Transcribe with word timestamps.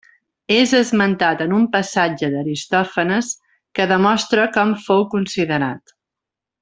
És 0.53 0.71
esmentat 0.77 1.43
en 1.45 1.51
un 1.57 1.67
passatge 1.75 2.29
d'Aristòfanes 2.35 3.29
que 3.81 3.87
demostra 3.93 4.49
com 4.57 4.73
fou 4.87 5.05
considerat. 5.13 5.95